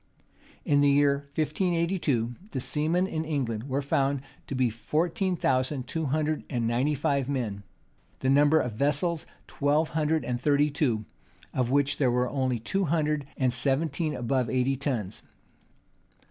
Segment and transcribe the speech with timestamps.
[0.65, 6.05] []In the year 1582, the seamen in England were found to be fourteen thousand two
[6.05, 7.61] hundred and ninety five men;[]
[8.21, 11.05] the number of vessels twelve hundred and thirty two;
[11.53, 15.21] of which there were only two hundred and seventeen above eighty tons.